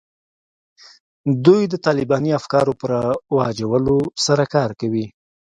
[1.45, 5.05] دوی د طالباني افکارو په رواجولو سره کار کوي